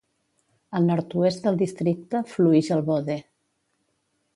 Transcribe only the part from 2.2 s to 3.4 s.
fluïx el Bode.